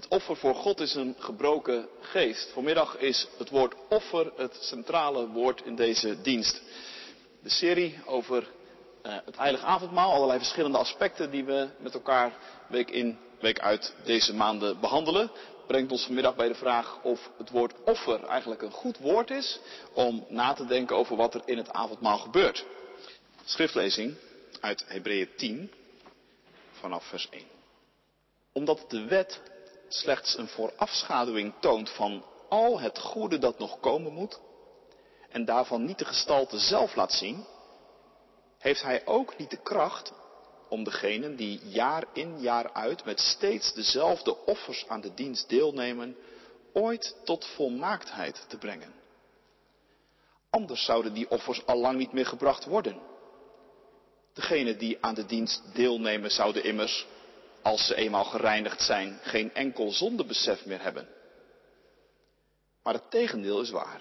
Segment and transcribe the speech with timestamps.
[0.00, 2.50] Het offer voor God is een gebroken geest.
[2.52, 6.62] Vanmiddag is het woord offer het centrale woord in deze dienst.
[7.42, 8.48] De serie over
[9.06, 12.32] uh, het heilige avondmaal, allerlei verschillende aspecten die we met elkaar
[12.68, 15.30] week in, week uit deze maanden behandelen,
[15.66, 19.60] brengt ons vanmiddag bij de vraag of het woord offer eigenlijk een goed woord is
[19.92, 22.64] om na te denken over wat er in het avondmaal gebeurt.
[23.44, 24.14] Schriftlezing
[24.60, 25.72] uit Hebreeën 10
[26.70, 27.42] vanaf vers 1.
[28.52, 29.40] Omdat de wet
[29.94, 34.40] slechts een voorafschaduwing toont van al het goede dat nog komen moet
[35.28, 37.44] en daarvan niet de gestalte zelf laat zien,
[38.58, 40.12] heeft hij ook niet de kracht
[40.68, 46.16] om degenen die jaar in jaar uit met steeds dezelfde offers aan de dienst deelnemen,
[46.72, 48.94] ooit tot volmaaktheid te brengen.
[50.50, 52.98] Anders zouden die offers al lang niet meer gebracht worden.
[54.32, 57.06] Degenen die aan de dienst deelnemen zouden immers
[57.62, 61.08] als ze eenmaal gereinigd zijn, geen enkel zondebesef meer hebben.
[62.82, 64.00] Maar het tegendeel is waar.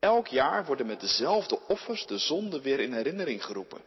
[0.00, 3.80] Elk jaar worden met dezelfde offers de zonden weer in herinnering geroepen.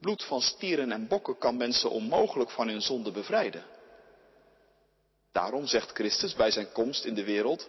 [0.00, 3.64] Bloed van stieren en bokken kan mensen onmogelijk van hun zonde bevrijden.
[5.32, 7.68] Daarom zegt Christus bij zijn komst in de wereld,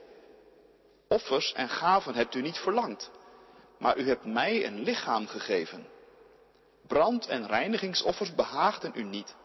[1.08, 3.12] offers en gaven hebt u niet verlangd,
[3.80, 5.88] maar u hebt mij een lichaam gegeven.
[6.88, 9.36] Brand- en reinigingsoffers behaagden u niet.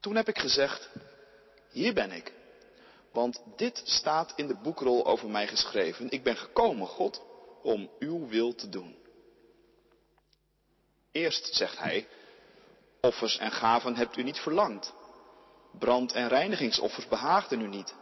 [0.00, 0.88] Toen heb ik gezegd,
[1.70, 2.32] hier ben ik.
[3.12, 6.10] Want dit staat in de boekrol over mij geschreven.
[6.10, 7.22] Ik ben gekomen, God,
[7.62, 8.96] om uw wil te doen.
[11.12, 12.08] Eerst zegt hij,
[13.00, 14.92] offers en gaven hebt u niet verlangd.
[15.78, 17.94] Brand- en reinigingsoffers behaagden u niet.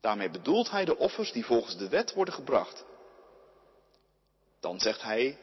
[0.00, 2.84] Daarmee bedoelt hij de offers die volgens de wet worden gebracht.
[4.60, 5.38] Dan zegt hij,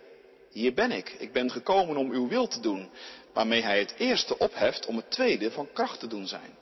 [0.54, 2.90] hier ben ik, ik ben gekomen om uw wil te doen,
[3.34, 6.58] waarmee hij het eerste opheft om het tweede van kracht te doen zijn.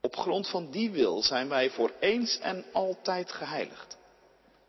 [0.00, 3.96] Op grond van die wil zijn wij voor eens en altijd geheiligd.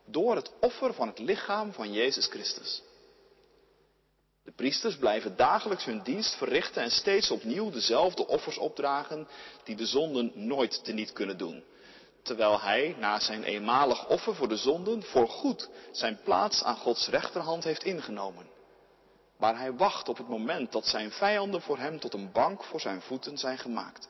[0.06, 2.82] Door het offer van het lichaam van Jezus Christus.
[4.44, 9.28] De priesters blijven dagelijks hun dienst verrichten en steeds opnieuw dezelfde offers opdragen
[9.64, 11.64] die de zonden nooit teniet kunnen doen
[12.22, 17.64] terwijl hij na zijn eenmalig offer voor de zonden voorgoed zijn plaats aan Gods rechterhand
[17.64, 18.50] heeft ingenomen.
[19.36, 22.80] Waar hij wacht op het moment dat zijn vijanden voor hem tot een bank voor
[22.80, 24.08] zijn voeten zijn gemaakt.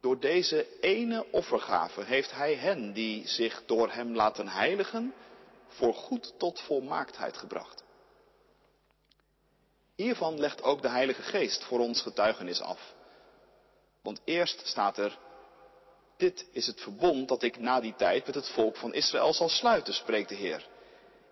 [0.00, 5.14] Door deze ene offergave heeft hij hen die zich door hem laten heiligen,
[5.68, 7.84] voorgoed tot volmaaktheid gebracht.
[9.96, 12.94] Hiervan legt ook de Heilige Geest voor ons getuigenis af.
[14.02, 15.18] Want eerst staat er,
[16.16, 19.48] dit is het verbond dat ik na die tijd met het volk van Israël zal
[19.48, 20.66] sluiten, spreekt de Heer.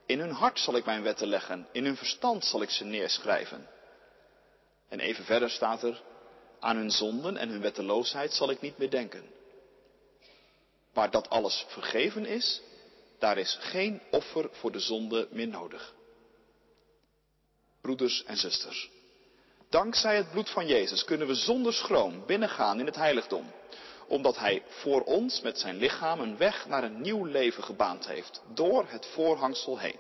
[0.06, 3.68] In hun hart zal ik mijn wetten leggen, in hun verstand zal ik ze neerschrijven.
[4.88, 6.02] En even verder staat er,
[6.60, 9.24] aan hun zonden en hun wetteloosheid zal ik niet meer denken.
[10.92, 12.60] Waar dat alles vergeven is,
[13.18, 15.94] daar is geen offer voor de zonde meer nodig.
[17.80, 18.90] Broeders en zusters,
[19.68, 23.52] dankzij het bloed van Jezus kunnen we zonder schroom binnengaan in het heiligdom
[24.12, 28.42] omdat Hij voor ons met zijn lichaam een weg naar een nieuw leven gebaand heeft,
[28.54, 29.96] door het voorhangsel heen.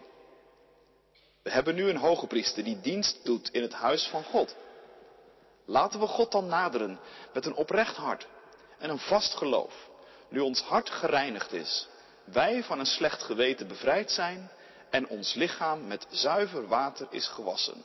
[1.42, 4.56] We hebben nu een hoge priester die dienst doet in het huis van God.
[5.64, 7.00] Laten we God dan naderen
[7.32, 8.26] met een oprecht hart
[8.78, 9.88] en een vast geloof,
[10.28, 11.88] nu ons hart gereinigd is,
[12.24, 14.50] wij van een slecht geweten bevrijd zijn
[14.90, 17.82] en ons lichaam met zuiver water is gewassen.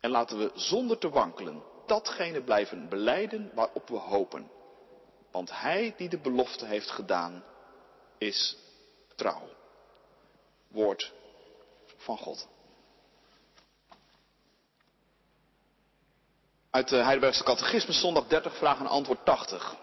[0.00, 4.58] En laten we zonder te wankelen datgene blijven beleiden waarop we hopen.
[5.30, 7.44] Want hij die de belofte heeft gedaan,
[8.18, 8.56] is
[9.16, 9.48] trouw.
[10.68, 11.12] Woord
[11.96, 12.48] van God.
[16.70, 19.76] Uit de Heidelbergse Catechismus, zondag 30, vraag en antwoord 80.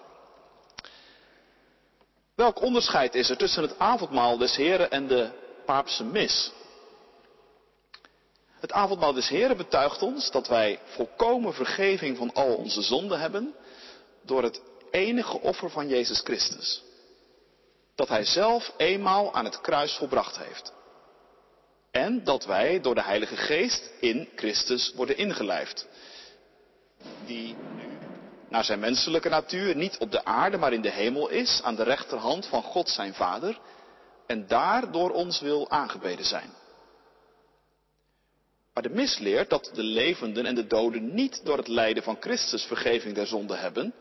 [2.36, 5.32] Welk onderscheid is er tussen het avondmaal des Heren en de
[5.66, 6.52] paapse mis?
[8.60, 13.56] Het avondmaal des Heren betuigt ons dat wij volkomen vergeving van al onze zonden hebben
[14.22, 14.62] door het
[14.92, 16.84] enige offer van Jezus Christus.
[17.96, 20.74] Dat Hij zelf eenmaal aan het kruis volbracht heeft.
[21.92, 25.88] En dat wij door de Heilige Geest in Christus worden ingelijfd.
[27.26, 27.98] Die nu
[28.50, 31.84] naar zijn menselijke natuur niet op de aarde, maar in de hemel is, aan de
[31.84, 33.60] rechterhand van God zijn Vader,
[34.26, 36.50] en daar door ons wil aangebeden zijn.
[38.74, 42.18] Maar de mis leert dat de levenden en de doden niet door het lijden van
[42.20, 43.94] Christus vergeving der zonde hebben,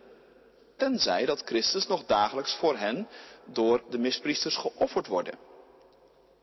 [0.77, 3.09] tenzij dat Christus nog dagelijks voor hen
[3.45, 5.39] door de mispriesters geofferd worden.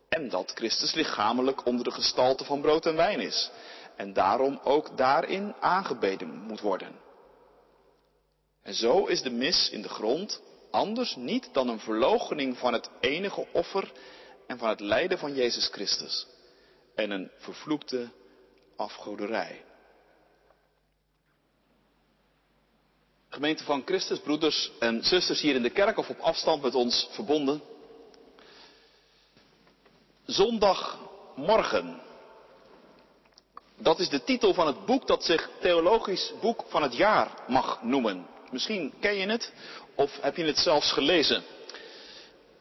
[0.09, 3.51] En dat Christus lichamelijk onder de gestalte van brood en wijn is.
[3.95, 6.99] en daarom ook daarin aangebeden moet worden.
[8.63, 10.41] En zo is de mis in de grond
[10.71, 13.91] anders niet dan een verloochening van het enige offer
[14.47, 16.27] en van het lijden van Jezus Christus
[16.95, 18.11] en een vervloekte
[18.75, 19.63] afgoderij.
[23.33, 27.07] Gemeente van Christus, broeders en zusters hier in de kerk of op afstand met ons
[27.11, 27.61] verbonden.
[30.25, 32.01] Zondagmorgen.
[33.77, 37.83] Dat is de titel van het boek dat zich theologisch boek van het jaar mag
[37.83, 38.27] noemen.
[38.51, 39.53] Misschien ken je het
[39.95, 41.43] of heb je het zelfs gelezen.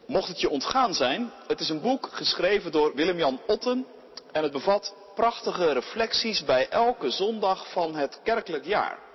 [0.06, 3.86] Mocht het je ontgaan zijn, het is een boek geschreven door Willem-Jan Otten
[4.32, 9.10] en het bevat prachtige reflecties bij elke zondag van het kerkelijk jaar.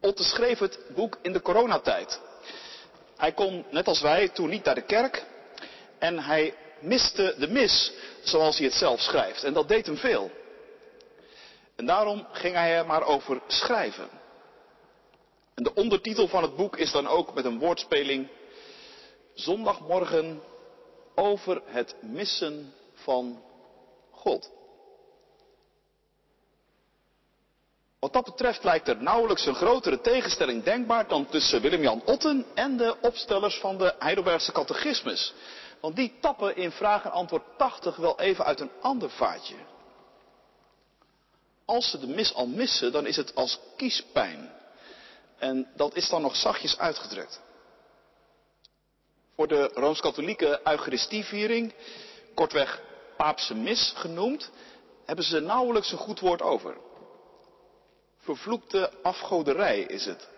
[0.00, 2.20] Otten schreef het boek in de coronatijd.
[3.16, 5.26] Hij kon, net als wij, toen niet naar de kerk
[5.98, 7.92] en hij miste de mis,
[8.22, 9.44] zoals hij het zelf schrijft.
[9.44, 10.30] En dat deed hem veel.
[11.76, 14.08] En daarom ging hij er maar over schrijven.
[15.54, 18.28] En de ondertitel van het boek is dan ook met een woordspeling
[19.34, 20.42] Zondagmorgen
[21.14, 23.42] over het missen van
[24.10, 24.50] God.
[27.98, 32.76] Wat dat betreft lijkt er nauwelijks een grotere tegenstelling denkbaar dan tussen Willem-Jan Otten en
[32.76, 35.34] de opstellers van de Heidelbergse catechismus.
[35.80, 39.54] Want die tappen in vraag en antwoord 80 wel even uit een ander vaatje.
[41.64, 44.52] Als ze de mis al missen, dan is het als kiespijn.
[45.38, 47.40] En dat is dan nog zachtjes uitgedrukt.
[49.34, 51.74] Voor de Rooms-Katholieke Eucharistieviering,
[52.34, 52.82] kortweg
[53.16, 54.50] Paapse Mis genoemd,
[55.04, 56.76] hebben ze nauwelijks een goed woord over.
[58.28, 60.28] Vervloekte afgoderij is het.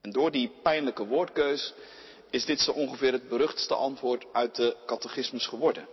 [0.00, 1.74] En door die pijnlijke woordkeus
[2.30, 5.88] is dit zo ongeveer het beruchtste antwoord uit de catechismus geworden.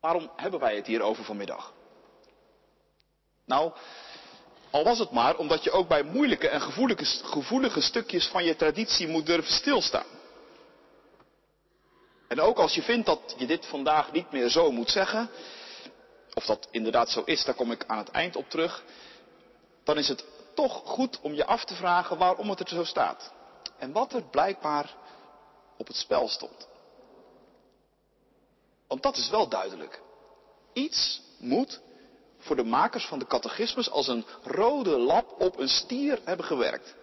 [0.00, 1.72] Waarom hebben wij het hier over vanmiddag?
[3.44, 3.72] Nou,
[4.70, 8.56] al was het maar omdat je ook bij moeilijke en gevoelige, gevoelige stukjes van je
[8.56, 10.06] traditie moet durven stilstaan.
[12.28, 15.30] En ook als je vindt dat je dit vandaag niet meer zo moet zeggen,
[16.34, 18.84] of dat inderdaad zo is, daar kom ik aan het eind op terug,
[19.84, 20.24] dan is het
[20.54, 23.32] toch goed om je af te vragen waarom het er zo staat.
[23.78, 24.96] En wat er blijkbaar
[25.76, 26.68] op het spel stond.
[28.88, 30.00] Want dat is wel duidelijk.
[30.72, 31.80] Iets moet
[32.38, 36.94] voor de makers van de catechismus als een rode lap op een stier hebben gewerkt.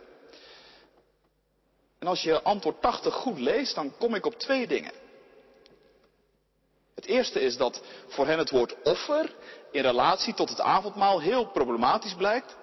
[2.00, 4.92] En als je antwoord 80 goed leest, dan kom ik op twee dingen.
[6.98, 9.36] Het eerste is dat voor hen het woord offer
[9.72, 12.56] in relatie tot het avondmaal heel problematisch blijkt.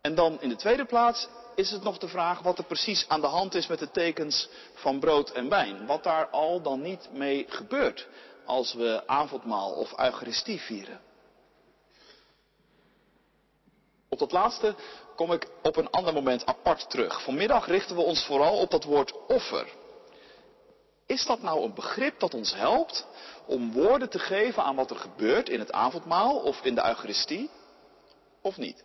[0.00, 3.20] En dan in de tweede plaats is het nog de vraag wat er precies aan
[3.20, 5.86] de hand is met de tekens van brood en wijn.
[5.86, 8.08] Wat daar al dan niet mee gebeurt
[8.44, 11.00] als we avondmaal of eucharistie vieren.
[14.08, 14.74] Op dat laatste
[15.16, 17.22] kom ik op een ander moment apart terug.
[17.22, 19.80] Vanmiddag richten we ons vooral op dat woord offer.
[21.12, 23.06] Is dat nou een begrip dat ons helpt
[23.46, 27.50] om woorden te geven aan wat er gebeurt in het avondmaal of in de Eucharistie?
[28.40, 28.84] Of niet?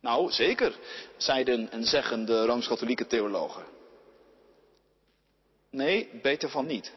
[0.00, 0.78] Nou, zeker,
[1.16, 3.64] zeiden en zeggen de Rooms-Katholieke theologen.
[5.70, 6.92] Nee, beter van niet.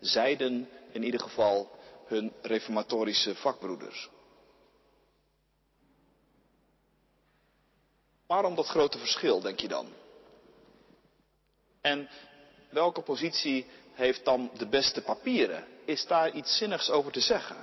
[0.00, 1.70] Zeiden in ieder geval
[2.06, 4.10] hun reformatorische vakbroeders.
[8.26, 9.88] Waarom dat grote verschil, denk je dan?
[11.80, 12.08] En
[12.70, 15.64] welke positie heeft dan de beste papieren?
[15.84, 17.56] Is daar iets zinnigs over te zeggen?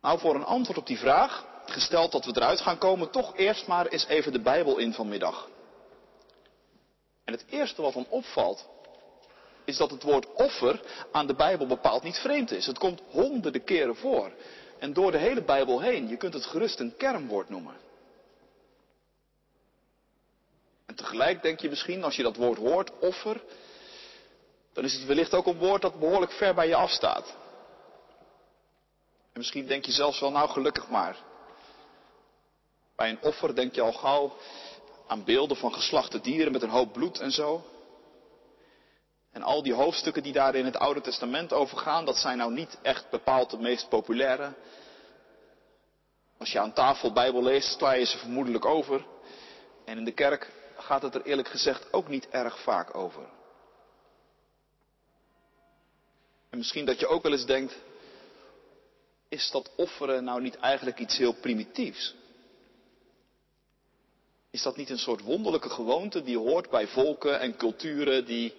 [0.00, 3.66] Nou, voor een antwoord op die vraag, gesteld dat we eruit gaan komen, toch eerst
[3.66, 5.48] maar eens even de Bijbel in vanmiddag.
[7.24, 8.68] En het eerste wat dan opvalt,
[9.64, 10.80] is dat het woord offer
[11.12, 12.66] aan de Bijbel bepaald niet vreemd is.
[12.66, 14.32] Het komt honderden keren voor.
[14.78, 16.08] En door de hele Bijbel heen.
[16.08, 17.74] Je kunt het gerust een kernwoord noemen.
[20.86, 23.42] En tegelijk denk je misschien, als je dat woord hoort, offer,
[24.72, 27.36] dan is het wellicht ook een woord dat behoorlijk ver bij je afstaat.
[29.32, 31.16] En misschien denk je zelfs wel, nou gelukkig maar.
[32.96, 34.36] Bij een offer denk je al gauw
[35.06, 37.64] aan beelden van geslachte dieren met een hoop bloed en zo.
[39.32, 42.52] En al die hoofdstukken die daar in het Oude Testament over gaan, dat zijn nou
[42.52, 44.52] niet echt bepaald de meest populaire.
[46.38, 49.04] Als je aan tafel Bijbel leest, sla je ze vermoedelijk over.
[49.84, 50.50] En in de kerk
[50.82, 53.28] gaat het er eerlijk gezegd ook niet erg vaak over.
[56.50, 57.78] En misschien dat je ook wel eens denkt,
[59.28, 62.14] is dat offeren nou niet eigenlijk iets heel primitiefs?
[64.50, 68.54] Is dat niet een soort wonderlijke gewoonte die hoort bij volken en culturen die,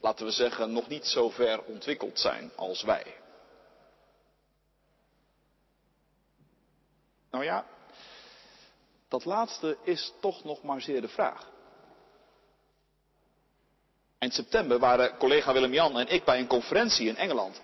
[0.00, 3.16] laten we zeggen, nog niet zo ver ontwikkeld zijn als wij?
[7.30, 7.66] Nou ja,
[9.12, 11.50] dat laatste is toch nog maar zeer de vraag.
[14.18, 17.60] Eind september waren collega Willem-Jan en ik bij een conferentie in Engeland.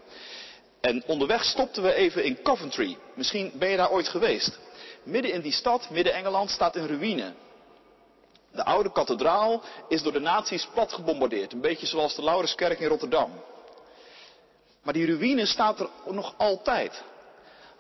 [0.80, 2.98] En onderweg stopten we even in Coventry.
[3.14, 4.58] Misschien ben je daar ooit geweest.
[5.02, 7.34] Midden in die stad, midden Engeland, staat een ruïne.
[8.52, 11.52] De oude kathedraal is door de nazi's plat gebombardeerd.
[11.52, 13.30] Een beetje zoals de Laurenskerk in Rotterdam.
[14.82, 17.02] Maar die ruïne staat er nog altijd.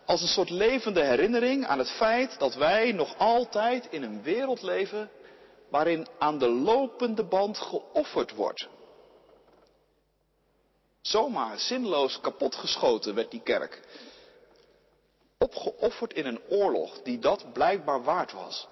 [0.08, 4.62] Als een soort levende herinnering aan het feit dat wij nog altijd in een wereld
[4.62, 5.10] leven
[5.68, 8.68] waarin aan de lopende band geofferd wordt.
[11.00, 13.80] Zomaar zinloos kapotgeschoten werd die kerk.
[15.38, 18.68] Opgeofferd in een oorlog die dat blijkbaar waard was.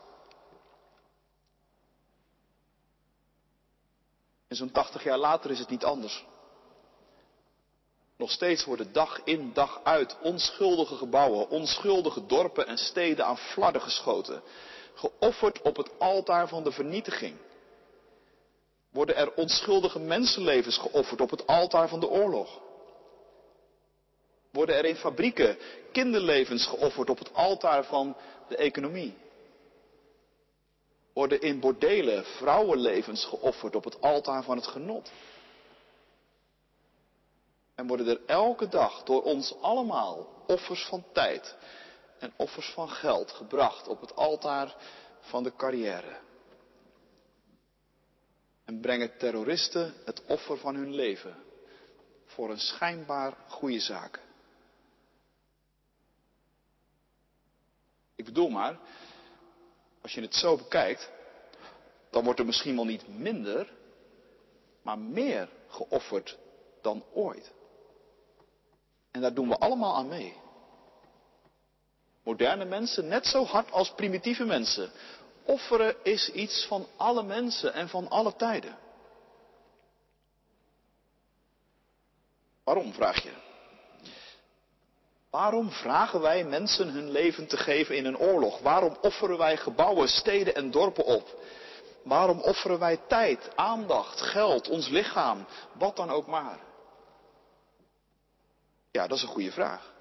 [4.48, 6.24] En zo'n tachtig jaar later is het niet anders.
[8.16, 13.82] Nog steeds worden dag in dag uit onschuldige gebouwen, onschuldige dorpen en steden aan flarden
[13.82, 14.42] geschoten.
[14.94, 17.36] Geofferd op het altaar van de vernietiging.
[18.90, 22.60] Worden er onschuldige mensenlevens geofferd op het altaar van de oorlog.
[24.50, 25.58] Worden er in fabrieken
[25.92, 28.16] kinderlevens geofferd op het altaar van
[28.48, 29.14] de economie.
[31.12, 35.10] Worden in bordelen vrouwenlevens geofferd op het altaar van het genot.
[37.76, 41.56] En worden er elke dag door ons allemaal offers van tijd
[42.18, 44.76] en offers van geld gebracht op het altaar
[45.20, 46.18] van de carrière.
[48.64, 51.36] En brengen terroristen het offer van hun leven
[52.24, 54.20] voor een schijnbaar goede zaak.
[58.14, 58.78] Ik bedoel maar,
[60.02, 61.10] als je het zo bekijkt,
[62.10, 63.72] dan wordt er misschien wel niet minder,
[64.82, 66.38] maar meer geofferd
[66.80, 67.52] dan ooit.
[69.16, 70.36] En daar doen we allemaal aan mee.
[72.22, 74.90] Moderne mensen net zo hard als primitieve mensen.
[75.44, 78.78] Offeren is iets van alle mensen en van alle tijden.
[82.64, 83.32] Waarom, vraag je?
[85.30, 88.58] Waarom vragen wij mensen hun leven te geven in een oorlog?
[88.58, 91.40] Waarom offeren wij gebouwen, steden en dorpen op?
[92.02, 96.58] Waarom offeren wij tijd, aandacht, geld, ons lichaam, wat dan ook maar?
[98.96, 99.94] Ja, dat is een goede vraag.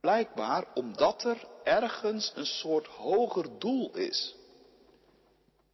[0.00, 4.34] Blijkbaar omdat er ergens een soort hoger doel is.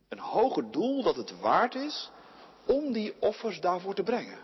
[0.08, 2.10] Een hoger doel dat het waard is
[2.66, 4.38] om die offers daarvoor te brengen.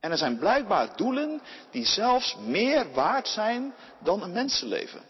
[0.00, 5.04] En er zijn blijkbaar doelen die zelfs meer waard zijn dan een mensenleven.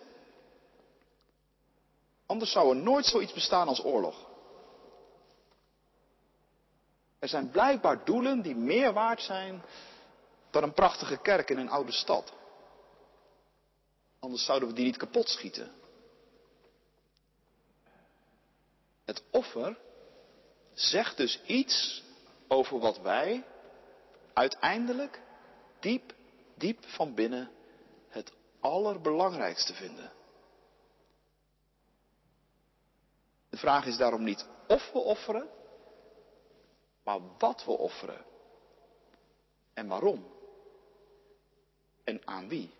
[2.26, 4.25] Anders zou er nooit zoiets bestaan als oorlog.
[7.18, 9.62] Er zijn blijkbaar doelen die meer waard zijn
[10.50, 12.32] dan een prachtige kerk in een oude stad.
[14.18, 15.70] Anders zouden we die niet kapot schieten.
[19.04, 19.78] Het offer
[20.72, 22.02] zegt dus iets
[22.48, 23.44] over wat wij
[24.32, 25.20] uiteindelijk
[25.80, 26.14] diep,
[26.54, 27.50] diep van binnen
[28.08, 30.12] het allerbelangrijkste vinden.
[33.50, 35.48] De vraag is daarom niet of we offeren,
[37.06, 38.24] maar wat we offeren.
[39.74, 40.26] En waarom.
[42.04, 42.70] En aan wie.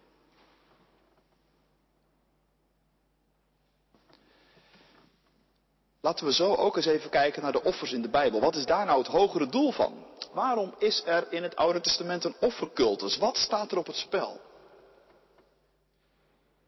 [6.00, 8.40] Laten we zo ook eens even kijken naar de offers in de Bijbel.
[8.40, 10.04] Wat is daar nou het hogere doel van?
[10.32, 13.16] Waarom is er in het Oude Testament een offercultus?
[13.16, 14.40] Wat staat er op het spel?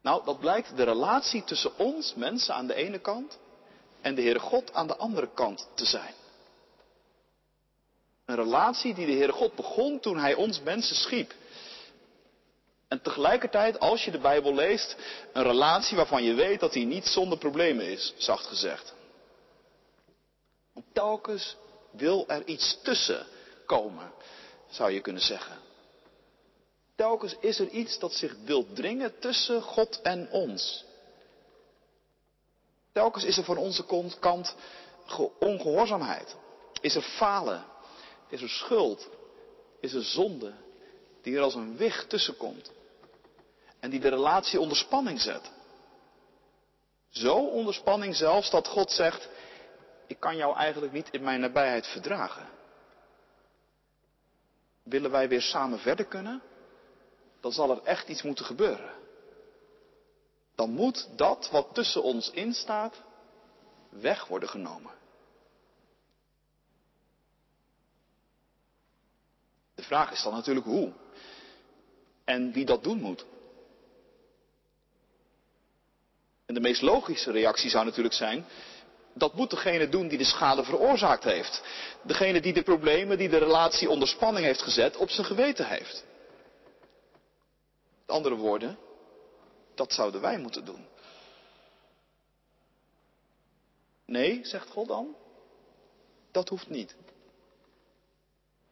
[0.00, 3.38] Nou, dat blijkt de relatie tussen ons, mensen aan de ene kant,
[4.00, 6.15] en de Heere God aan de andere kant te zijn.
[8.29, 11.35] Een relatie die de Heere God begon toen Hij ons mensen schiep.
[12.89, 14.97] En tegelijkertijd, als je de Bijbel leest,
[15.33, 18.95] een relatie waarvan je weet dat die niet zonder problemen is, zacht gezegd.
[20.73, 21.57] Want telkens
[21.91, 23.27] wil er iets tussen
[23.67, 24.13] komen,
[24.71, 25.59] zou je kunnen zeggen.
[26.97, 30.85] Telkens is er iets dat zich wil dringen tussen God en ons.
[32.93, 33.85] Telkens is er van onze
[34.21, 34.55] kant
[35.39, 36.37] ongehoorzaamheid.
[36.81, 37.65] Is er falen.
[38.29, 39.09] Is er schuld.
[39.81, 40.53] Is er zonde.
[41.23, 42.71] Die er als een wicht tussenkomt.
[43.81, 45.51] En die de relatie onder spanning zet.
[47.09, 49.29] Zo onder spanning zelfs dat God zegt,
[50.07, 52.49] ik kan jou eigenlijk niet in mijn nabijheid verdragen.
[54.83, 56.43] Willen wij weer samen verder kunnen?
[57.41, 58.91] Dan zal er echt iets moeten gebeuren.
[60.59, 63.03] dan moet dat wat tussen ons instaat
[63.89, 64.93] weg worden genomen.
[69.88, 70.92] Vraag is dan natuurlijk hoe
[72.25, 73.25] en wie dat doen moet.
[76.47, 78.45] En de meest logische reactie zou natuurlijk zijn,
[79.14, 81.62] dat moet degene doen die de schade veroorzaakt heeft.
[82.02, 86.04] Degene die de problemen, die de relatie onder spanning heeft gezet, op zijn geweten heeft.
[88.07, 88.78] Met andere woorden,
[89.75, 90.87] dat zouden wij moeten doen.
[94.04, 95.16] Nee, zegt God dan,
[96.30, 96.97] dat hoeft niet.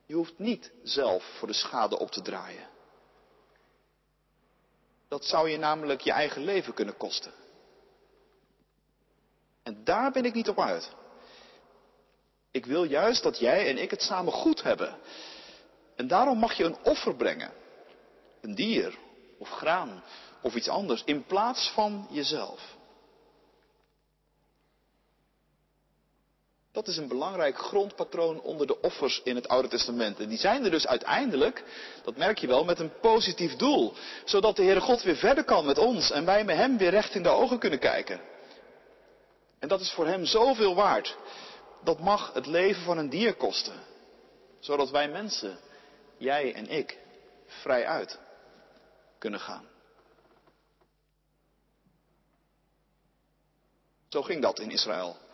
[0.06, 2.68] Je hoeft niet zelf voor de schade op te draaien.
[5.08, 7.32] Dat zou je namelijk je eigen leven kunnen kosten.
[9.62, 10.90] En daar ben ik niet op uit.
[12.50, 14.98] Ik wil juist dat jij en ik het samen goed hebben.
[15.96, 17.52] En daarom mag je een offer brengen.
[18.40, 18.98] Een dier
[19.38, 20.02] of graan
[20.42, 22.75] of iets anders in plaats van jezelf.
[26.76, 30.20] Dat is een belangrijk grondpatroon onder de offers in het Oude Testament.
[30.20, 31.64] En die zijn er dus uiteindelijk,
[32.04, 33.92] dat merk je wel, met een positief doel.
[34.24, 37.14] Zodat de Heere God weer verder kan met ons en wij met Hem weer recht
[37.14, 38.20] in de ogen kunnen kijken.
[39.58, 41.16] En dat is voor Hem zoveel waard.
[41.84, 43.82] Dat mag het leven van een dier kosten.
[44.60, 45.58] Zodat wij mensen,
[46.16, 46.98] jij en ik,
[47.46, 48.18] vrij uit
[49.18, 49.68] kunnen gaan.
[54.08, 55.24] Zo ging dat in Israël.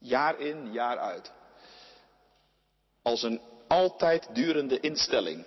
[0.00, 1.32] Jaar in, jaar uit.
[3.02, 5.44] Als een altijd durende instelling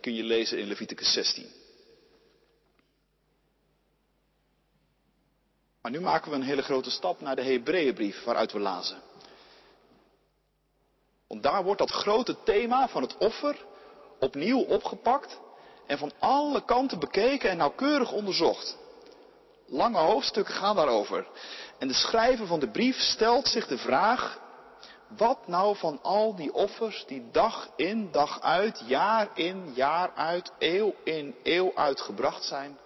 [0.00, 1.46] kun je lezen in Leviticus 16.
[5.82, 9.02] Maar nu maken we een hele grote stap naar de Hebreeënbrief waaruit we lazen.
[11.26, 13.64] Want daar wordt dat grote thema van het offer
[14.18, 15.38] opnieuw opgepakt
[15.86, 18.76] en van alle kanten bekeken en nauwkeurig onderzocht.
[19.66, 21.26] Lange hoofdstukken gaan daarover.
[21.78, 24.42] En de schrijver van de brief stelt zich de vraag,
[25.08, 30.52] wat nou van al die offers die dag in, dag uit, jaar in, jaar uit,
[30.58, 32.78] eeuw in, eeuw uit gebracht zijn,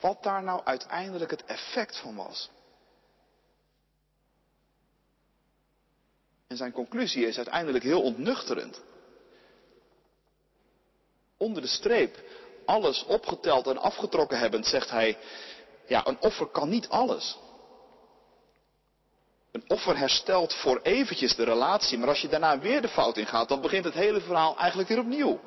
[0.00, 2.50] wat daar nou uiteindelijk het effect van was?
[6.46, 8.82] En zijn conclusie is uiteindelijk heel ontnuchterend.
[11.36, 12.22] Onder de streep,
[12.66, 15.18] alles opgeteld en afgetrokken hebbend, zegt hij,
[15.86, 17.38] ja, een offer kan niet alles.
[19.54, 23.48] Een offer herstelt voor eventjes de relatie, maar als je daarna weer de fout ingaat,
[23.48, 25.40] dan begint het hele verhaal eigenlijk weer opnieuw.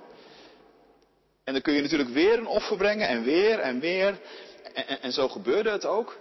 [1.43, 4.19] En dan kun je natuurlijk weer een offer brengen en weer en weer.
[5.01, 6.19] En zo gebeurde het ook.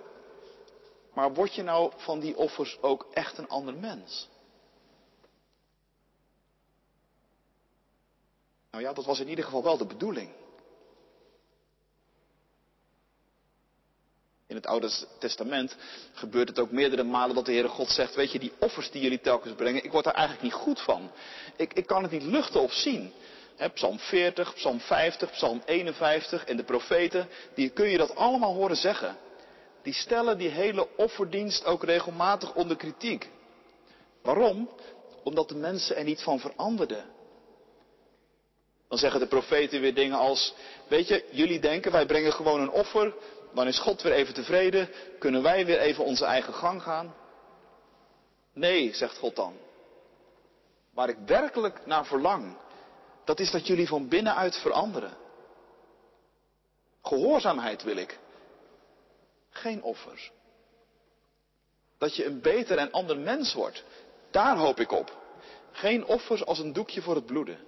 [1.14, 4.28] Maar word je nou van die offers ook echt een ander mens?
[8.70, 10.30] Nou ja, dat was in ieder geval wel de bedoeling.
[14.56, 15.76] In het Oude Testament
[16.12, 19.02] gebeurt het ook meerdere malen dat de Heere God zegt, weet je, die offers die
[19.02, 21.10] jullie telkens brengen, ik word daar eigenlijk niet goed van.
[21.56, 23.12] Ik, ik kan het niet luchten of zien.
[23.74, 28.76] psalm 40, Psalm 50, Psalm 51 en de profeten, die kun je dat allemaal horen
[28.76, 29.16] zeggen.
[29.82, 33.28] Die stellen die hele offerdienst ook regelmatig onder kritiek.
[34.22, 34.70] Waarom?
[35.24, 37.04] Omdat de mensen er niet van veranderden.
[38.88, 40.54] Dan zeggen de profeten weer dingen als,
[40.88, 43.14] weet je, jullie denken wij brengen gewoon een offer,
[43.56, 44.88] dan is God weer even tevreden,
[45.18, 47.14] kunnen wij weer even onze eigen gang gaan.
[48.52, 49.56] Nee, zegt God dan.
[50.90, 52.56] Waar ik werkelijk naar verlang,
[53.24, 55.16] dat is dat jullie van binnenuit veranderen.
[57.02, 58.18] Gehoorzaamheid wil ik.
[59.50, 60.32] Geen offers.
[61.98, 63.84] Dat je een beter en ander mens wordt.
[64.30, 65.16] Daar hoop ik op.
[65.72, 67.58] Geen offers als een doekje voor het bloeden.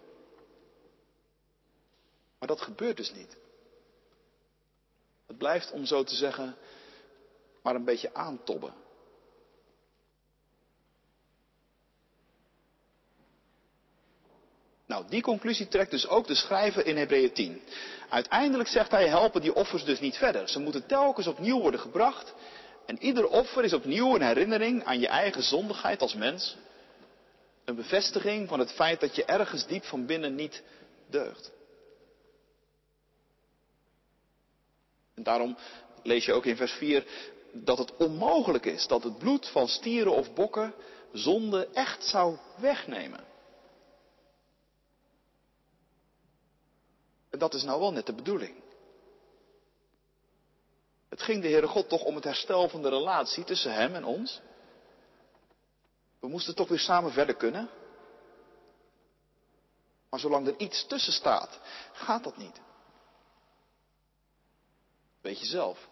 [2.39, 3.37] Maar dat gebeurt dus niet.
[5.29, 6.57] Het blijft, om zo te zeggen,
[7.63, 8.75] maar een beetje aantobben.
[14.87, 17.63] Nou, die conclusie trekt dus ook de schrijver in Hebreeën 10.
[18.09, 20.49] Uiteindelijk zegt hij, helpen die offers dus niet verder.
[20.49, 22.35] Ze moeten telkens opnieuw worden gebracht.
[22.87, 26.57] En ieder offer is opnieuw een herinnering aan je eigen zondigheid als mens.
[27.65, 30.63] Een bevestiging van het feit dat je ergens diep van binnen niet
[31.07, 31.53] deugt.
[35.19, 35.57] En daarom
[36.03, 37.07] lees je ook in vers 4
[37.53, 40.75] dat het onmogelijk is dat het bloed van stieren of bokken
[41.13, 43.25] zonde echt zou wegnemen.
[47.31, 48.55] En dat is nou wel net de bedoeling.
[51.09, 54.05] Het ging de Heere God toch om het herstel van de relatie tussen Hem en
[54.05, 54.41] ons.
[56.21, 57.71] We moesten toch weer samen verder kunnen.
[60.11, 61.61] Maar zolang er iets tussen staat,
[61.93, 62.61] gaat dat niet.
[65.29, 65.89] Weet je zelf.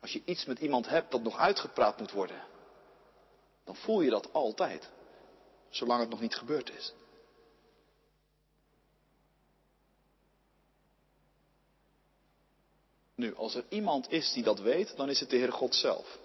[0.00, 2.42] Als je iets met iemand hebt dat nog uitgepraat moet worden,
[3.64, 4.88] dan voel je dat altijd,
[5.70, 6.92] zolang het nog niet gebeurd is.
[13.14, 16.18] Nu, als er iemand is die dat weet, dan is het de Heer God zelf.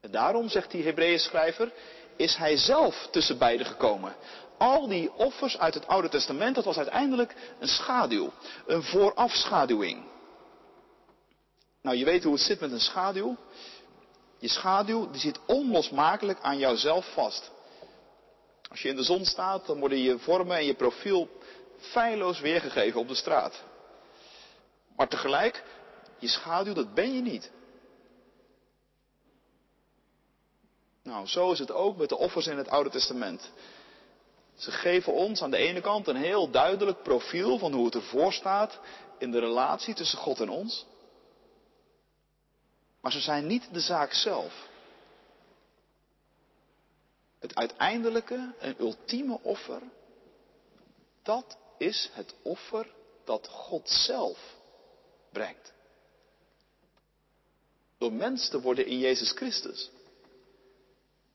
[0.00, 1.72] En daarom, zegt die Hebreeën schrijver,
[2.16, 4.16] is hij zelf tussen beiden gekomen.
[4.58, 8.32] Al die offers uit het Oude Testament, dat was uiteindelijk een schaduw,
[8.66, 10.04] een voorafschaduwing.
[11.82, 13.36] Nou, je weet hoe het zit met een schaduw.
[14.38, 17.50] Je schaduw die zit onlosmakelijk aan jouzelf vast.
[18.70, 21.28] Als je in de zon staat, dan worden je vormen en je profiel
[21.78, 23.62] feilloos weergegeven op de straat.
[24.96, 25.64] Maar tegelijk,
[26.18, 27.50] je schaduw, dat ben je niet.
[31.02, 33.50] Nou, zo is het ook met de offers in het Oude Testament.
[34.56, 38.32] Ze geven ons aan de ene kant een heel duidelijk profiel van hoe het ervoor
[38.32, 38.78] staat
[39.18, 40.86] in de relatie tussen God en ons.
[43.00, 44.68] Maar ze zijn niet de zaak zelf.
[47.38, 49.82] Het uiteindelijke en ultieme offer,
[51.22, 54.38] dat is het offer dat God zelf
[55.32, 55.72] brengt.
[57.98, 59.90] Door mens te worden in Jezus Christus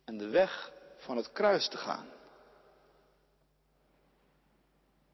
[0.06, 2.08] en de weg van het kruis te gaan.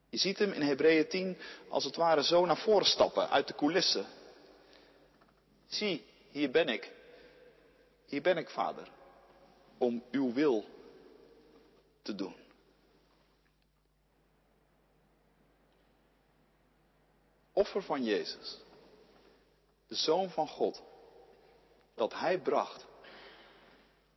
[0.09, 1.37] Je ziet hem in Hebreeën 10
[1.69, 4.05] als het ware zo naar voren stappen uit de coulissen.
[5.67, 6.91] Zie, hier ben ik.
[8.05, 8.91] Hier ben ik, vader,
[9.77, 10.65] om uw wil
[12.01, 12.35] te doen.
[17.53, 18.57] Offer van Jezus,
[19.87, 20.81] de Zoon van God,
[21.95, 22.85] dat Hij bracht,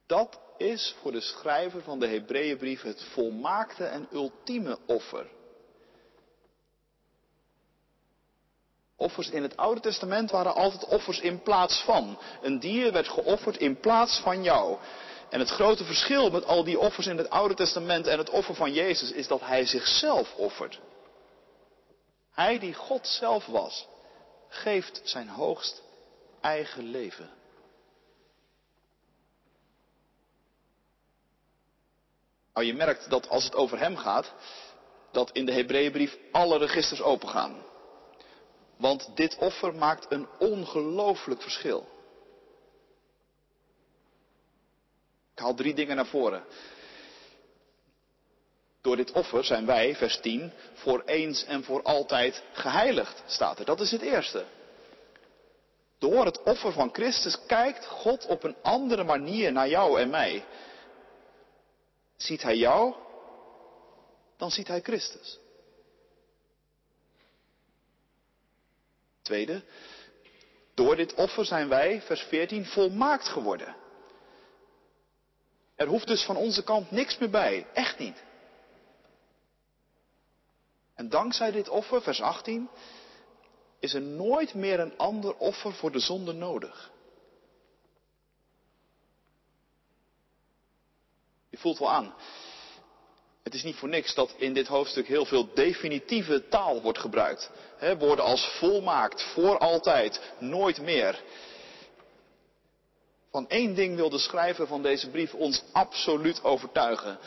[0.06, 5.26] dat is voor de schrijver van de Hebreeënbrief het volmaakte en ultieme offer.
[9.00, 12.18] Offers in het Oude Testament waren altijd offers in plaats van.
[12.42, 14.78] Een dier werd geofferd in plaats van jou.
[15.28, 18.54] En het grote verschil met al die offers in het Oude Testament en het offer
[18.54, 20.80] van Jezus is dat hij zichzelf offert.
[22.32, 23.86] Hij die God zelf was,
[24.48, 25.82] geeft zijn hoogst
[26.40, 27.30] eigen leven.
[32.54, 34.32] Nou, je merkt dat als het over hem gaat,
[35.12, 37.68] dat in de Hebreeënbrief alle registers opengaan.
[38.80, 41.88] Want dit offer maakt een ongelooflijk verschil.
[45.32, 46.44] Ik haal drie dingen naar voren.
[48.80, 53.64] Door dit offer zijn wij, vers 10, voor eens en voor altijd geheiligd, staat er.
[53.64, 54.44] Dat is het eerste.
[55.98, 60.44] Door het offer van Christus kijkt God op een andere manier naar jou en mij.
[62.16, 62.94] Ziet hij jou,
[64.36, 65.39] dan ziet hij Christus.
[69.30, 69.62] Tweede,
[70.74, 73.76] door dit offer zijn wij, vers 14, volmaakt geworden.
[75.74, 78.24] Er hoeft dus van onze kant niks meer bij, echt niet.
[80.94, 82.68] En dankzij dit offer, vers 18,
[83.78, 86.90] is er nooit meer een ander offer voor de zonde nodig.
[91.48, 92.14] Je voelt wel aan.
[93.42, 97.50] Het is niet voor niks dat in dit hoofdstuk heel veel definitieve taal wordt gebruikt.
[97.98, 101.22] woorden als volmaakt, voor altijd, nooit meer.
[103.30, 107.18] Van één ding wil de schrijver van deze brief ons absoluut overtuigen.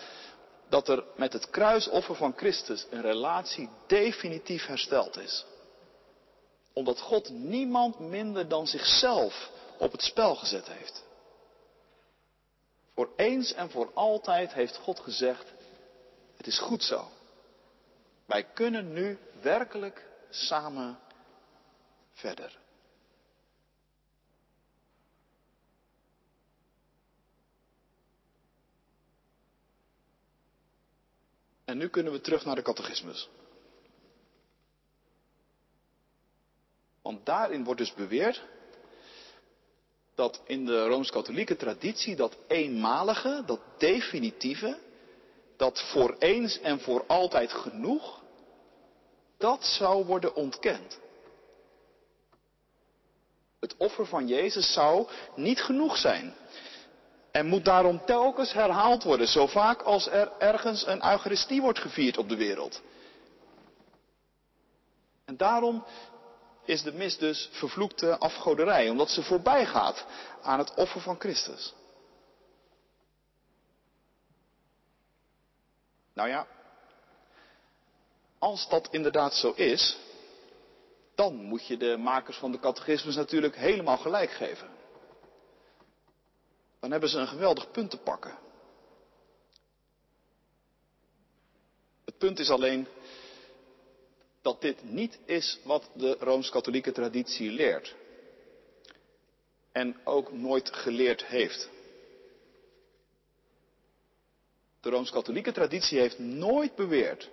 [0.69, 5.45] Dat er met het kruisoffer van Christus een relatie definitief hersteld is.
[6.73, 11.03] Omdat God niemand minder dan zichzelf op het spel gezet heeft.
[12.95, 15.52] Voor eens en voor altijd heeft God gezegd,
[16.43, 17.11] het is goed zo.
[18.25, 20.99] Wij kunnen nu werkelijk samen
[22.11, 22.59] verder.
[31.65, 33.29] En nu kunnen we terug naar de catechismus.
[37.01, 38.43] Want daarin wordt dus beweerd
[40.15, 44.79] dat in de rooms-katholieke traditie dat eenmalige, dat definitieve,
[45.57, 48.21] dat voor eens en voor altijd genoeg,
[49.37, 50.99] dat zou worden ontkend.
[53.59, 56.35] Het offer van Jezus zou niet genoeg zijn.
[57.31, 62.17] En moet daarom telkens herhaald worden, zo vaak als er ergens een Eucharistie wordt gevierd
[62.17, 62.81] op de wereld.
[65.25, 65.85] En daarom
[66.65, 70.05] is de mis dus vervloekte afgoderij, omdat ze voorbij gaat
[70.41, 71.73] aan het offer van Christus.
[76.13, 76.47] Nou ja,
[78.39, 79.97] als dat inderdaad zo is,
[81.15, 84.69] dan moet je de makers van de catechismus natuurlijk helemaal gelijk geven.
[86.79, 88.37] Dan hebben ze een geweldig punt te pakken.
[92.05, 92.87] Het punt is alleen
[94.41, 97.95] dat dit niet is wat de rooms-katholieke traditie leert.
[99.71, 101.69] En ook nooit geleerd heeft.
[104.83, 107.29] De rooms-katholieke traditie heeft nooit beweerd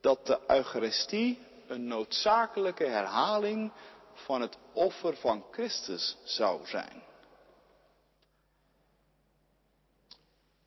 [0.00, 3.72] dat de Eucharistie een noodzakelijke herhaling
[4.12, 7.02] van het offer van Christus zou zijn.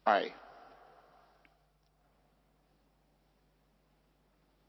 [0.04, 0.34] Ai.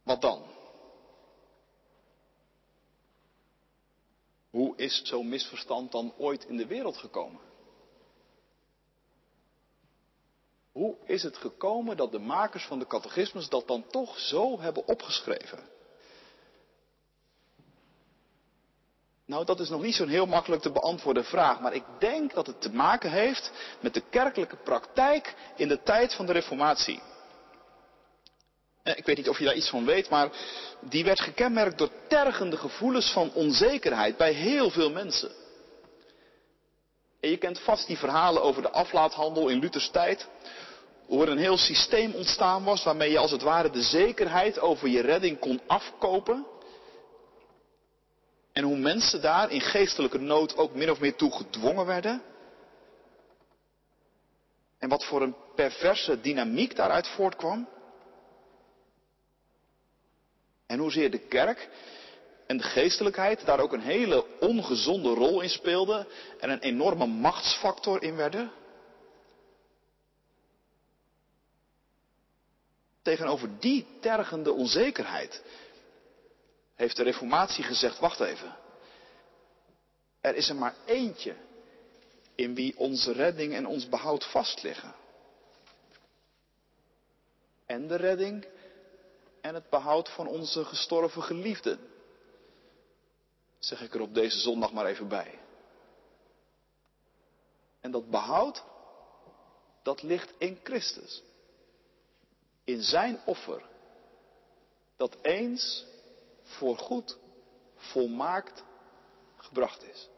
[0.02, 0.44] Wat dan?
[4.50, 7.51] Hoe is zo'n misverstand dan ooit in de wereld gekomen?
[10.72, 14.86] Hoe is het gekomen dat de makers van de catechismus dat dan toch zo hebben
[14.86, 15.58] opgeschreven?
[19.26, 22.46] Nou, dat is nog niet zo'n heel makkelijk te beantwoorden vraag, maar ik denk dat
[22.46, 27.02] het te maken heeft met de kerkelijke praktijk in de tijd van de Reformatie.
[28.82, 30.30] Eh, ik weet niet of je daar iets van weet, maar
[30.80, 35.30] die werd gekenmerkt door tergende gevoelens van onzekerheid bij heel veel mensen.
[37.20, 40.28] En je kent vast die verhalen over de aflaathandel in Luthers tijd.
[41.12, 44.88] Hoe er een heel systeem ontstaan was waarmee je als het ware de zekerheid over
[44.88, 46.46] je redding kon afkopen.
[48.52, 52.22] En hoe mensen daar in geestelijke nood ook min of meer toe gedwongen werden.
[54.78, 57.68] En wat voor een perverse dynamiek daaruit voortkwam.
[60.66, 61.68] En hoezeer de kerk
[62.46, 66.06] en de geestelijkheid daar ook een hele ongezonde rol in speelden
[66.40, 68.52] en een enorme machtsfactor in werden.
[73.02, 75.42] Tegenover die tergende onzekerheid
[76.74, 78.56] heeft de Reformatie gezegd, wacht even.
[80.20, 81.36] Er is er maar eentje
[82.34, 84.94] in wie onze redding en ons behoud vastliggen.
[87.66, 88.46] En de redding
[89.40, 91.78] en het behoud van onze gestorven geliefden.
[93.58, 95.38] Zeg ik er op deze zondag maar even bij.
[97.80, 98.64] En dat behoud,
[99.82, 101.22] dat ligt in Christus.
[102.64, 103.62] In zijn offer.
[104.96, 105.86] Dat eens
[106.42, 107.18] voor goed
[107.76, 108.64] volmaakt
[109.36, 110.08] gebracht is.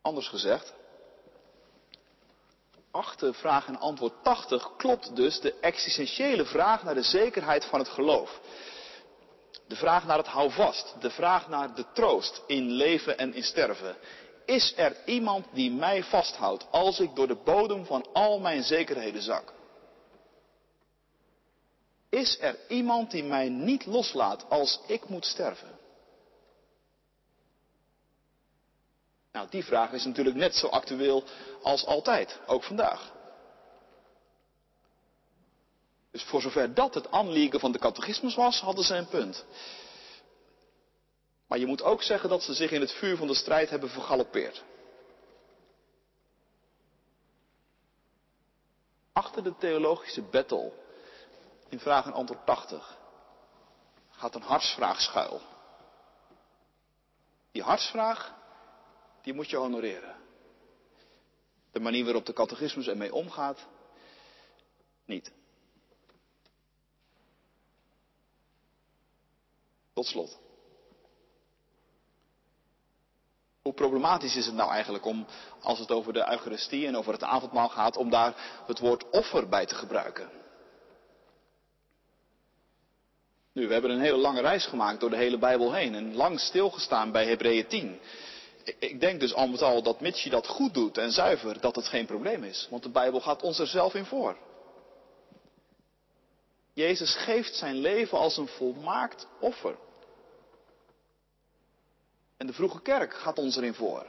[0.00, 0.74] Anders gezegd,
[2.90, 7.88] achter vraag en antwoord 80 klopt dus de existentiële vraag naar de zekerheid van het
[7.88, 8.40] geloof.
[9.66, 13.96] De vraag naar het houvast, de vraag naar de troost in leven en in sterven.
[14.48, 19.22] Is er iemand die mij vasthoudt als ik door de bodem van al mijn zekerheden
[19.22, 19.52] zak?
[22.08, 25.78] Is er iemand die mij niet loslaat als ik moet sterven?
[29.32, 31.24] Nou, die vraag is natuurlijk net zo actueel
[31.62, 33.12] als altijd, ook vandaag.
[36.10, 39.44] Dus voor zover dat het aanliegen van de catechismus was, hadden ze een punt.
[41.48, 43.90] Maar je moet ook zeggen dat ze zich in het vuur van de strijd hebben
[43.90, 44.64] vergalopeerd.
[49.12, 50.72] Achter de theologische battle
[51.68, 52.96] in vraag en antwoord 80
[54.10, 55.40] gaat een hartsvraag schuil.
[57.50, 58.34] Die hartsvraag,
[59.22, 60.16] die moet je honoreren.
[61.72, 63.66] De manier waarop de catechismus ermee omgaat,
[65.04, 65.32] niet.
[69.92, 70.38] Tot slot.
[73.68, 75.26] Hoe problematisch is het nou eigenlijk om,
[75.62, 78.34] als het over de Eucharistie en over het avondmaal gaat, om daar
[78.66, 80.30] het woord offer bij te gebruiken?
[83.52, 86.40] Nu, we hebben een hele lange reis gemaakt door de hele Bijbel heen en lang
[86.40, 88.00] stilgestaan bij Hebreeën 10.
[88.78, 91.88] Ik denk dus al met al dat mits dat goed doet en zuiver, dat het
[91.88, 92.66] geen probleem is.
[92.70, 94.36] Want de Bijbel gaat ons er zelf in voor.
[96.72, 99.76] Jezus geeft zijn leven als een volmaakt offer.
[102.38, 104.06] En de vroege kerk gaat ons erin voor.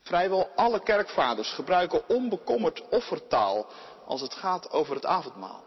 [0.00, 3.66] Vrijwel alle kerkvaders gebruiken onbekommerd offertaal
[4.06, 5.64] als het gaat over het avondmaal.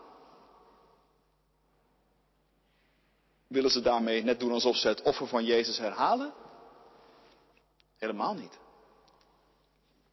[3.47, 6.33] Willen ze daarmee net doen alsof ze het offer van Jezus herhalen?
[7.97, 8.57] Helemaal niet.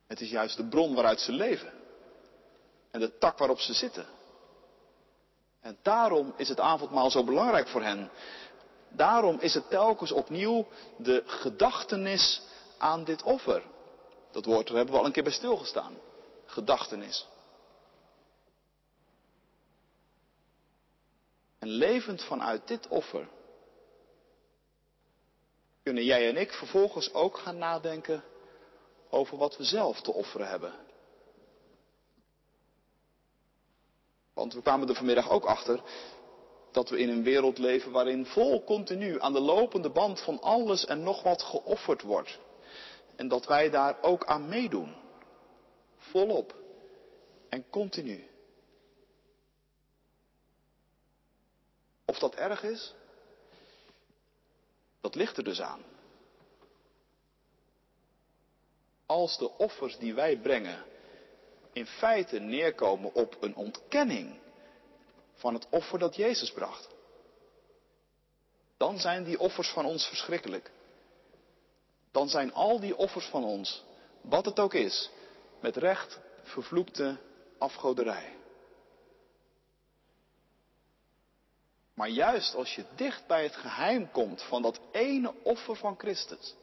[0.06, 1.72] Het is juist de bron waaruit ze leven.
[2.90, 4.06] En de tak waarop ze zitten.
[5.60, 8.10] En daarom is het avondmaal zo belangrijk voor hen.
[8.96, 12.42] Daarom is het telkens opnieuw de gedachtenis
[12.78, 13.62] aan dit offer.
[14.30, 15.94] Dat woord, hebben we al een keer bij stilgestaan.
[16.46, 17.26] Gedachtenis.
[21.58, 23.28] En levend vanuit dit offer
[25.82, 28.24] kunnen jij en ik vervolgens ook gaan nadenken
[29.10, 30.74] over wat we zelf te offeren hebben.
[34.34, 35.82] Want we kwamen er vanmiddag ook achter
[36.74, 40.84] dat we in een wereld leven waarin vol continu aan de lopende band van alles
[40.84, 42.38] en nog wat geofferd wordt.
[43.16, 44.94] En dat wij daar ook aan meedoen.
[45.96, 46.54] Volop
[47.48, 48.26] en continu.
[52.04, 52.94] Of dat erg is?
[55.00, 55.82] Dat ligt er dus aan.
[59.06, 60.84] Als de offers die wij brengen
[61.72, 64.42] in feite neerkomen op een ontkenning
[65.44, 66.88] van het offer dat Jezus bracht,
[68.76, 70.70] dan zijn die offers van ons verschrikkelijk.
[72.12, 73.84] Dan zijn al die offers van ons,
[74.20, 75.10] wat het ook is,
[75.60, 77.18] met recht vervloekte
[77.58, 78.36] afgoderij.
[81.94, 86.54] Maar juist als je dicht bij het geheim komt van dat ene offer van Christus,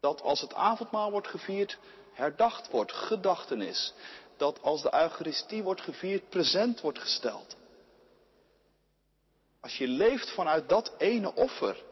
[0.00, 1.78] dat als het avondmaal wordt gevierd,
[2.12, 3.94] herdacht wordt, gedachtenis,
[4.38, 7.56] dat als de Eucharistie wordt gevierd, present wordt gesteld.
[9.60, 11.84] Als je leeft vanuit dat ene offer,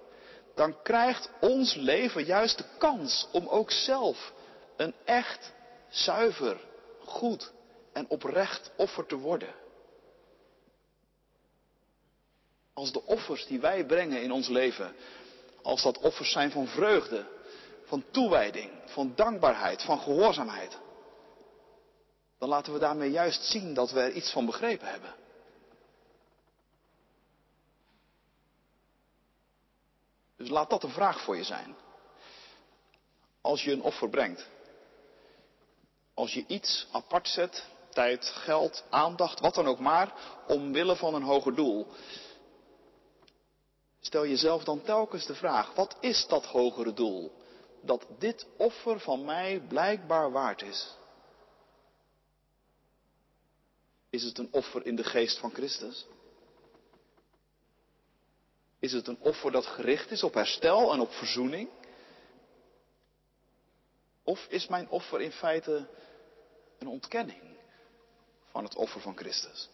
[0.55, 4.33] dan krijgt ons leven juist de kans om ook zelf
[4.77, 5.53] een echt,
[5.89, 6.61] zuiver,
[7.05, 7.53] goed
[7.93, 9.55] en oprecht offer te worden.
[12.73, 14.95] Als de offers die wij brengen in ons leven,
[15.63, 17.27] als dat offers zijn van vreugde,
[17.85, 20.79] van toewijding, van dankbaarheid, van gehoorzaamheid,
[22.39, 25.15] dan laten we daarmee juist zien dat we er iets van begrepen hebben.
[30.37, 31.77] Dus laat dat een vraag voor je zijn.
[33.41, 34.49] Als je een offer brengt,
[36.15, 40.15] als je iets apart zet, tijd, geld, aandacht, wat dan ook maar,
[40.47, 41.87] omwille van een hoger doel,
[44.01, 47.33] stel jezelf dan telkens de vraag, wat is dat hogere doel
[47.83, 50.97] dat dit offer van mij blijkbaar waard is?
[54.17, 56.07] Is het een offer in de geest van Christus?
[58.79, 61.69] Is het een offer dat gericht is op herstel en op verzoening?
[64.23, 65.89] Of is mijn offer in feite
[66.79, 67.43] een ontkenning
[68.51, 69.69] van het offer van Christus?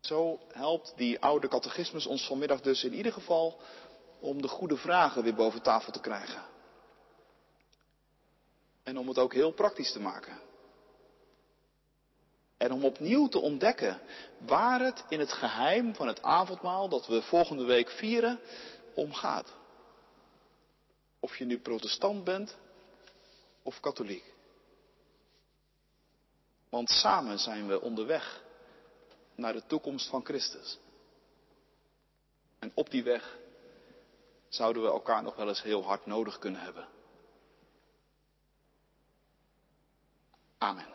[0.00, 3.60] Zo helpt die oude catechismus ons vanmiddag dus in ieder geval
[4.20, 6.51] om de goede vragen weer boven tafel te krijgen.
[8.82, 10.40] En om het ook heel praktisch te maken.
[12.56, 14.00] En om opnieuw te ontdekken
[14.38, 18.40] waar het in het geheim van het avondmaal dat we volgende week vieren
[18.94, 19.52] om gaat.
[21.20, 22.56] Of je nu protestant bent
[23.62, 24.24] of katholiek.
[26.68, 28.42] Want samen zijn we onderweg
[29.34, 30.78] naar de toekomst van Christus.
[32.58, 33.38] En op die weg
[34.48, 36.88] zouden we elkaar nog wel eens heel hard nodig kunnen hebben.
[40.62, 40.91] Amen.